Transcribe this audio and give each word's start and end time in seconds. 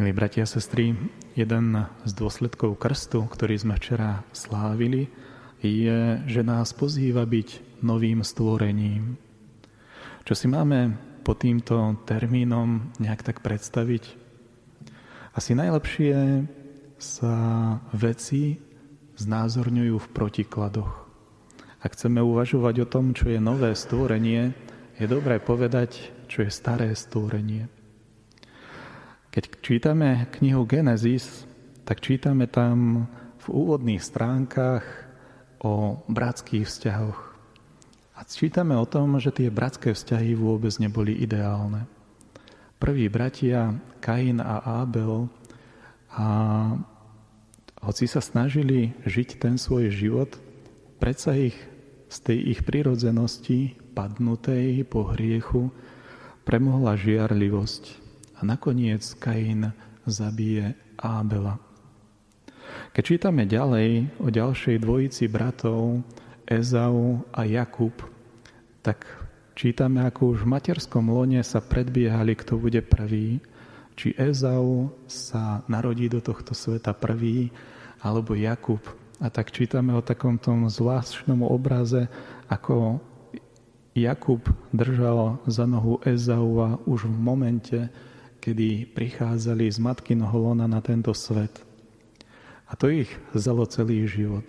Milí 0.00 0.16
bratia 0.16 0.48
a 0.48 0.52
sestry, 0.56 0.96
jeden 1.36 1.76
z 2.08 2.12
dôsledkov 2.16 2.80
krstu, 2.80 3.28
ktorý 3.28 3.60
sme 3.60 3.76
včera 3.76 4.24
slávili, 4.32 5.12
je, 5.60 6.24
že 6.24 6.40
nás 6.40 6.72
pozýva 6.72 7.28
byť 7.28 7.76
novým 7.84 8.24
stvorením. 8.24 9.20
Čo 10.24 10.32
si 10.32 10.48
máme 10.48 10.96
po 11.20 11.36
týmto 11.36 12.00
termínom 12.08 12.96
nejak 12.96 13.20
tak 13.20 13.44
predstaviť? 13.44 14.16
Asi 15.36 15.52
najlepšie 15.52 16.48
sa 16.96 17.36
veci 17.92 18.56
znázorňujú 19.20 20.00
v 20.00 20.12
protikladoch. 20.16 20.92
Ak 21.84 21.92
chceme 21.92 22.24
uvažovať 22.24 22.74
o 22.80 22.86
tom, 22.88 23.12
čo 23.12 23.28
je 23.28 23.36
nové 23.36 23.76
stvorenie, 23.76 24.56
je 24.96 25.04
dobré 25.04 25.36
povedať, 25.44 26.08
čo 26.24 26.40
je 26.40 26.48
staré 26.48 26.88
stvorenie. 26.96 27.79
Keď 29.30 29.62
čítame 29.62 30.26
knihu 30.34 30.66
Genesis, 30.66 31.46
tak 31.86 32.02
čítame 32.02 32.50
tam 32.50 33.06
v 33.38 33.46
úvodných 33.46 34.02
stránkach 34.02 34.82
o 35.62 36.02
bratských 36.10 36.66
vzťahoch. 36.66 37.20
A 38.18 38.26
čítame 38.26 38.74
o 38.74 38.90
tom, 38.90 39.22
že 39.22 39.30
tie 39.30 39.46
bratské 39.46 39.94
vzťahy 39.94 40.34
vôbec 40.34 40.74
neboli 40.82 41.14
ideálne. 41.14 41.86
Prví 42.82 43.06
bratia, 43.06 43.78
Kain 44.02 44.42
a 44.42 44.82
Abel, 44.82 45.30
a 46.10 46.26
hoci 47.86 48.10
sa 48.10 48.18
snažili 48.18 48.98
žiť 49.06 49.38
ten 49.38 49.62
svoj 49.62 49.94
život, 49.94 50.34
predsa 50.98 51.38
ich 51.38 51.54
z 52.10 52.16
tej 52.26 52.38
ich 52.58 52.60
prirodzenosti, 52.66 53.78
padnutej 53.94 54.82
po 54.90 55.06
hriechu, 55.14 55.70
premohla 56.42 56.98
žiarlivosť. 56.98 58.09
A 58.40 58.48
nakoniec 58.48 59.04
Kain 59.20 59.68
zabije 60.08 60.72
Ábela. 60.96 61.60
Keď 62.96 63.04
čítame 63.04 63.44
ďalej 63.44 64.08
o 64.16 64.32
ďalšej 64.32 64.80
dvojici 64.80 65.28
bratov 65.28 66.00
Ezau 66.48 67.20
a 67.36 67.44
Jakub, 67.44 67.92
tak 68.80 69.04
čítame, 69.52 70.08
ako 70.08 70.34
už 70.34 70.38
v 70.48 70.52
materskom 70.56 71.12
lone 71.12 71.44
sa 71.44 71.60
predbiehali, 71.60 72.32
kto 72.32 72.56
bude 72.56 72.80
prvý, 72.80 73.44
či 73.92 74.16
Ezau 74.16 74.88
sa 75.04 75.60
narodí 75.68 76.08
do 76.08 76.24
tohto 76.24 76.56
sveta 76.56 76.96
prvý, 76.96 77.52
alebo 78.00 78.32
Jakub. 78.32 78.80
A 79.20 79.28
tak 79.28 79.52
čítame 79.52 79.92
o 79.92 80.00
takom 80.00 80.40
tom 80.40 80.64
zvláštnom 80.64 81.44
obraze, 81.44 82.08
ako 82.48 83.04
Jakub 83.92 84.40
držal 84.72 85.44
za 85.44 85.68
nohu 85.68 86.00
Ezaua 86.08 86.80
už 86.88 87.04
v 87.04 87.16
momente, 87.20 87.78
kedy 88.40 88.88
prichádzali 88.96 89.68
z 89.68 89.78
matkynoho 89.78 90.50
lona 90.50 90.64
na 90.64 90.80
tento 90.80 91.12
svet. 91.12 91.52
A 92.66 92.74
to 92.74 92.88
ich 92.88 93.12
vzalo 93.36 93.68
celý 93.68 94.08
život. 94.08 94.48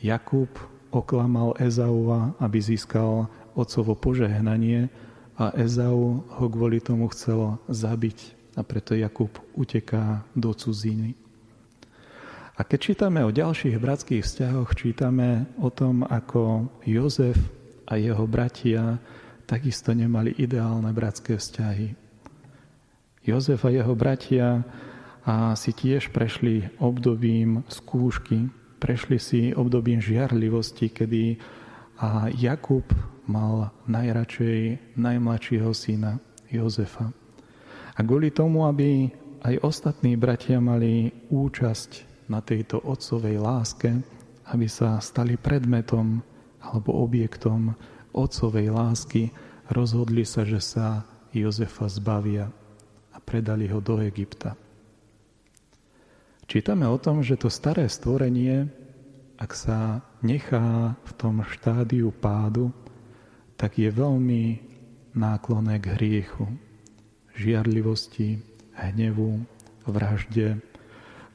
Jakub 0.00 0.52
oklamal 0.92 1.56
Ezauva, 1.56 2.36
aby 2.36 2.58
získal 2.60 3.30
otcovo 3.56 3.96
požehnanie 3.96 4.92
a 5.40 5.54
Ezau 5.56 6.20
ho 6.20 6.46
kvôli 6.52 6.84
tomu 6.84 7.08
chcel 7.10 7.56
zabiť 7.70 8.36
a 8.58 8.62
preto 8.66 8.92
Jakub 8.98 9.30
uteká 9.56 10.26
do 10.36 10.52
cudziny. 10.52 11.14
A 12.58 12.66
keď 12.66 12.78
čítame 12.92 13.24
o 13.24 13.32
ďalších 13.32 13.80
bratských 13.80 14.20
vzťahoch, 14.20 14.76
čítame 14.76 15.48
o 15.56 15.72
tom, 15.72 16.04
ako 16.04 16.68
Jozef 16.84 17.40
a 17.88 17.96
jeho 17.96 18.28
bratia 18.28 19.00
takisto 19.48 19.96
nemali 19.96 20.36
ideálne 20.36 20.92
bratské 20.92 21.40
vzťahy. 21.40 21.99
Jozef 23.20 23.68
a 23.68 23.70
jeho 23.70 23.92
bratia 23.92 24.64
a 25.28 25.52
si 25.52 25.76
tiež 25.76 26.08
prešli 26.08 26.64
obdobím 26.80 27.60
skúšky, 27.68 28.48
prešli 28.80 29.20
si 29.20 29.40
obdobím 29.52 30.00
žiarlivosti, 30.00 30.88
kedy 30.88 31.36
a 32.00 32.32
Jakub 32.32 32.88
mal 33.28 33.76
najradšej 33.84 34.96
najmladšieho 34.96 35.70
syna 35.76 36.16
Jozefa. 36.48 37.12
A 37.92 38.00
kvôli 38.00 38.32
tomu, 38.32 38.64
aby 38.64 39.12
aj 39.44 39.60
ostatní 39.60 40.16
bratia 40.16 40.56
mali 40.56 41.12
účasť 41.28 42.24
na 42.32 42.40
tejto 42.40 42.80
otcovej 42.80 43.36
láske, 43.36 44.00
aby 44.48 44.64
sa 44.64 44.96
stali 45.04 45.36
predmetom 45.36 46.24
alebo 46.64 47.04
objektom 47.04 47.76
otcovej 48.16 48.72
lásky, 48.72 49.28
rozhodli 49.68 50.24
sa, 50.24 50.48
že 50.48 50.64
sa 50.64 51.04
Jozefa 51.36 51.84
zbavia 51.86 52.48
predali 53.22 53.68
ho 53.68 53.78
do 53.78 54.00
Egypta. 54.00 54.56
Čítame 56.50 56.82
o 56.90 56.98
tom, 56.98 57.22
že 57.22 57.38
to 57.38 57.46
staré 57.46 57.86
stvorenie, 57.86 58.66
ak 59.38 59.50
sa 59.54 60.02
nechá 60.20 60.98
v 61.06 61.10
tom 61.14 61.46
štádiu 61.46 62.10
pádu, 62.10 62.74
tak 63.54 63.78
je 63.78 63.86
veľmi 63.86 64.58
náklonné 65.14 65.78
k 65.78 65.94
hriechu, 65.94 66.50
žiarlivosti, 67.38 68.42
hnevu, 68.74 69.46
vražde 69.86 70.58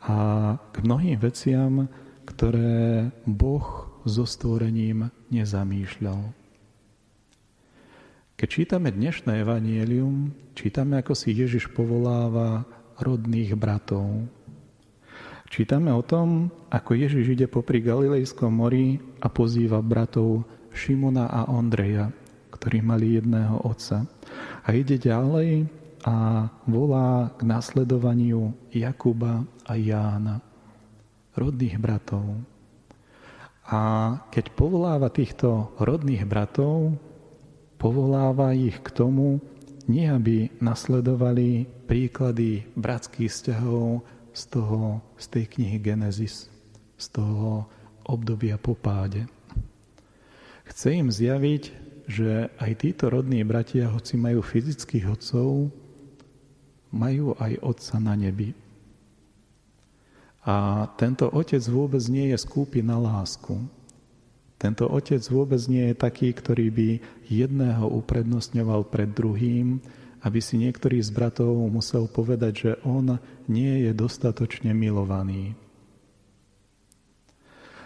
a 0.05 0.15
k 0.59 0.75
mnohým 0.83 1.17
veciam, 1.17 1.89
ktoré 2.27 3.09
Boh 3.25 3.89
so 4.05 4.27
stvorením 4.27 5.09
nezamýšľal. 5.33 6.44
Keď 8.35 8.49
čítame 8.51 8.91
dnešné 8.91 9.47
evanielium, 9.47 10.35
čítame, 10.59 10.99
ako 10.99 11.15
si 11.15 11.31
Ježiš 11.31 11.71
povoláva 11.71 12.67
rodných 12.99 13.55
bratov. 13.55 14.27
Čítame 15.47 15.95
o 15.95 16.03
tom, 16.03 16.51
ako 16.67 16.99
Ježiš 16.99 17.31
ide 17.31 17.47
popri 17.47 17.79
Galilejskom 17.79 18.51
mori 18.51 18.99
a 19.23 19.31
pozýva 19.31 19.79
bratov 19.79 20.43
Šimona 20.75 21.31
a 21.31 21.47
Ondreja, 21.47 22.11
ktorí 22.51 22.83
mali 22.83 23.15
jedného 23.15 23.63
otca. 23.63 24.03
A 24.67 24.75
ide 24.75 24.99
ďalej 24.99 25.71
a 26.03 26.51
volá 26.67 27.31
k 27.39 27.47
nasledovaniu 27.47 28.51
Jakuba 28.67 29.47
a 29.63 29.79
Jána, 29.79 30.43
rodných 31.39 31.79
bratov. 31.79 32.35
A 33.71 33.79
keď 34.27 34.51
povoláva 34.59 35.07
týchto 35.07 35.71
rodných 35.79 36.27
bratov, 36.27 36.99
povoláva 37.85 38.49
ich 38.57 38.81
k 38.81 38.89
tomu, 38.89 39.37
nie 39.85 40.09
aby 40.09 40.49
nasledovali 40.57 41.69
príklady 41.85 42.65
bratských 42.73 43.29
vzťahov 43.29 44.01
z, 44.33 44.43
toho, 44.49 45.05
z 45.21 45.25
tej 45.29 45.45
knihy 45.53 45.77
Genesis, 45.77 46.49
z 46.97 47.05
toho 47.13 47.69
obdobia 48.09 48.57
po 48.57 48.73
páde. 48.73 49.29
Chce 50.65 50.97
im 50.97 51.13
zjaviť, 51.13 51.63
že 52.09 52.49
aj 52.57 52.71
títo 52.81 53.13
rodní 53.13 53.45
bratia, 53.45 53.93
hoci 53.93 54.17
majú 54.17 54.41
fyzických 54.41 55.05
otcov, 55.05 55.69
majú 56.89 57.37
aj 57.37 57.53
otca 57.61 58.01
na 58.01 58.17
nebi. 58.17 58.57
A 60.41 60.89
tento 60.97 61.29
otec 61.29 61.61
vôbec 61.69 62.01
nie 62.09 62.33
je 62.33 62.37
skúpi 62.41 62.81
na 62.81 62.97
lásku. 62.97 63.61
Tento 64.55 64.87
otec 64.87 65.19
vôbec 65.27 65.59
nie 65.67 65.91
je 65.91 65.95
taký, 65.95 66.31
ktorý 66.31 66.67
by 66.71 66.89
jedného 67.27 67.85
uprednostňoval 67.91 68.87
pred 68.87 69.11
druhým, 69.11 69.83
aby 70.25 70.39
si 70.41 70.57
niektorý 70.57 71.03
z 71.03 71.11
bratov 71.13 71.53
musel 71.69 72.09
povedať, 72.09 72.53
že 72.55 72.71
on 72.81 73.21
nie 73.45 73.85
je 73.85 73.91
dostatočne 73.93 74.73
milovaný. 74.73 75.53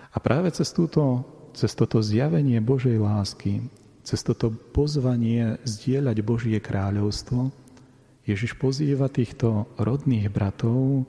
A 0.10 0.18
práve 0.18 0.50
cez, 0.56 0.72
túto, 0.72 1.26
cez 1.54 1.76
toto 1.76 2.00
zjavenie 2.00 2.64
Božej 2.64 2.98
lásky, 2.98 3.62
cez 4.08 4.24
toto 4.24 4.50
pozvanie 4.50 5.60
zdieľať 5.68 6.18
Božie 6.24 6.58
kráľovstvo, 6.58 7.52
Ježiš 8.26 8.58
pozýva 8.62 9.10
týchto 9.10 9.66
rodných 9.82 10.30
bratov, 10.30 11.06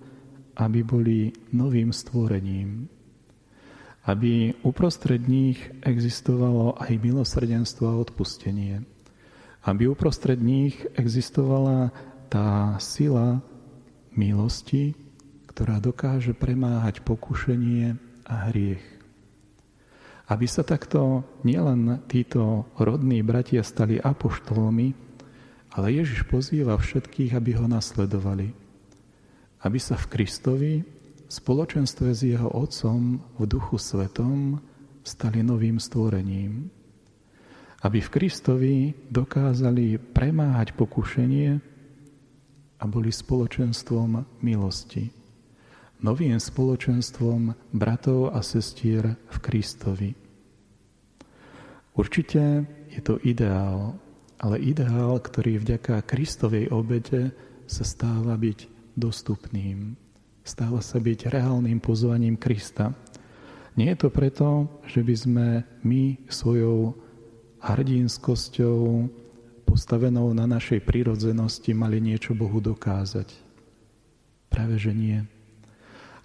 aby 0.56 0.80
boli 0.84 1.18
novým 1.52 1.92
stvorením, 1.92 2.88
aby 4.10 4.58
uprostred 4.66 5.22
nich 5.30 5.62
existovalo 5.86 6.74
aj 6.82 6.98
milosrdenstvo 6.98 7.86
a 7.86 7.98
odpustenie. 8.02 8.82
Aby 9.62 9.86
uprostred 9.86 10.42
nich 10.42 10.74
existovala 10.98 11.94
tá 12.26 12.74
sila 12.82 13.38
milosti, 14.18 14.98
ktorá 15.46 15.78
dokáže 15.78 16.34
premáhať 16.34 17.06
pokušenie 17.06 17.94
a 18.26 18.34
hriech. 18.50 18.82
Aby 20.26 20.46
sa 20.46 20.66
takto 20.66 21.22
nielen 21.46 22.02
títo 22.10 22.66
rodní 22.78 23.22
bratia 23.22 23.62
stali 23.62 23.98
apoštolmi, 23.98 24.94
ale 25.70 25.86
Ježiš 25.94 26.26
pozýva 26.26 26.74
všetkých, 26.74 27.34
aby 27.38 27.54
ho 27.54 27.66
nasledovali. 27.70 28.50
Aby 29.62 29.78
sa 29.78 29.94
v 29.94 30.06
Kristovi 30.10 30.74
spoločenstve 31.30 32.10
s 32.10 32.26
jeho 32.26 32.50
otcom 32.50 33.22
v 33.38 33.42
duchu 33.46 33.78
svetom 33.78 34.58
stali 35.06 35.46
novým 35.46 35.78
stvorením. 35.78 36.66
Aby 37.80 38.02
v 38.02 38.12
Kristovi 38.12 38.76
dokázali 39.08 39.96
premáhať 39.96 40.76
pokušenie 40.76 41.50
a 42.76 42.84
boli 42.84 43.08
spoločenstvom 43.08 44.42
milosti. 44.42 45.08
Novým 46.02 46.36
spoločenstvom 46.36 47.72
bratov 47.72 48.34
a 48.34 48.42
sestier 48.44 49.14
v 49.14 49.36
Kristovi. 49.40 50.10
Určite 51.94 52.64
je 52.90 53.00
to 53.00 53.20
ideál, 53.22 53.94
ale 54.40 54.56
ideál, 54.58 55.20
ktorý 55.20 55.60
vďaka 55.60 56.02
Kristovej 56.08 56.72
obete 56.72 57.30
sa 57.68 57.84
stáva 57.84 58.34
byť 58.34 58.58
dostupným. 58.96 60.09
Stáva 60.40 60.80
sa 60.80 60.96
byť 60.96 61.28
reálnym 61.28 61.78
pozvaním 61.78 62.40
Krista. 62.40 62.96
Nie 63.76 63.94
je 63.94 63.98
to 64.02 64.08
preto, 64.08 64.66
že 64.88 65.04
by 65.04 65.14
sme 65.14 65.46
my 65.84 66.16
svojou 66.26 66.96
hrdinskosťou 67.60 69.06
postavenou 69.68 70.32
na 70.34 70.50
našej 70.50 70.82
prírodzenosti 70.82 71.70
mali 71.76 72.02
niečo 72.02 72.34
Bohu 72.34 72.58
dokázať. 72.58 73.30
Práve 74.50 74.80
že 74.82 74.90
nie. 74.90 75.22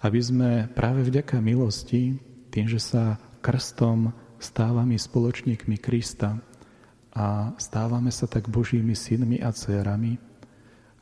Aby 0.02 0.20
sme 0.20 0.50
práve 0.74 1.06
vďaka 1.06 1.38
milosti, 1.38 2.18
tým, 2.50 2.66
že 2.66 2.82
sa 2.82 3.20
krstom 3.44 4.10
stávame 4.42 4.98
spoločníkmi 4.98 5.78
Krista 5.78 6.40
a 7.14 7.54
stávame 7.56 8.10
sa 8.10 8.26
tak 8.26 8.50
Božími 8.50 8.92
synmi 8.92 9.40
a 9.40 9.54
dcerami, 9.54 10.18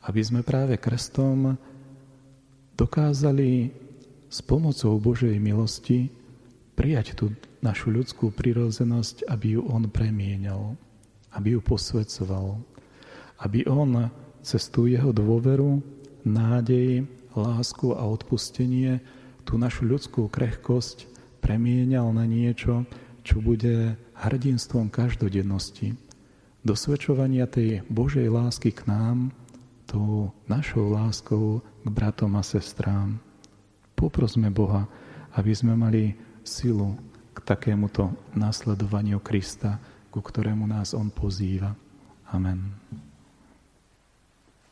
aby 0.05 0.21
sme 0.21 0.45
práve 0.45 0.77
krstom 0.77 1.57
dokázali 2.75 3.71
s 4.29 4.39
pomocou 4.43 4.99
Božej 4.99 5.39
milosti 5.39 6.11
prijať 6.75 7.15
tú 7.15 7.31
našu 7.63 7.89
ľudskú 7.89 8.29
prirodzenosť, 8.35 9.27
aby 9.31 9.57
ju 9.57 9.61
On 9.65 9.87
premienal 9.87 10.75
aby 11.35 11.59
ju 11.59 11.61
posvedcoval, 11.61 12.55
aby 13.43 13.67
on 13.67 14.07
cez 14.39 14.71
tú 14.71 14.87
jeho 14.87 15.11
dôveru, 15.11 15.83
nádej, 16.23 17.03
lásku 17.35 17.91
a 17.91 18.07
odpustenie 18.07 19.03
tú 19.43 19.59
našu 19.59 19.83
ľudskú 19.85 20.31
krehkosť 20.31 21.05
premienial 21.43 22.15
na 22.15 22.23
niečo, 22.23 22.87
čo 23.27 23.43
bude 23.43 23.99
hrdinstvom 24.15 24.87
každodennosti. 24.87 25.93
Dosvedčovania 26.65 27.45
tej 27.45 27.83
Božej 27.91 28.31
lásky 28.31 28.73
k 28.73 28.87
nám, 28.89 29.35
tou 29.85 30.33
našou 30.49 30.89
láskou 30.89 31.61
k 31.85 31.87
bratom 31.93 32.33
a 32.33 32.41
sestrám. 32.41 33.21
Poprosme 33.93 34.49
Boha, 34.49 34.89
aby 35.37 35.53
sme 35.53 35.77
mali 35.77 36.17
silu 36.41 36.97
k 37.37 37.37
takémuto 37.45 38.09
nasledovaniu 38.33 39.21
Krista, 39.21 39.77
ku 40.09 40.25
ktorému 40.25 40.65
nás 40.65 40.97
On 40.97 41.13
pozýva. 41.13 41.77
Amen. 42.33 42.84